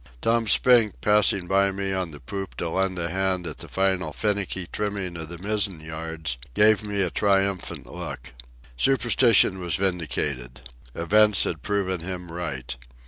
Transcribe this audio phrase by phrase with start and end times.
[0.19, 4.11] Tom Spink, passing by me on the poop to lend a hand at the final
[4.11, 8.33] finicky trimming of the mizzen yards, gave me a triumphant look.
[8.75, 10.61] Superstition was vindicated.
[10.95, 12.77] Events had proved him right.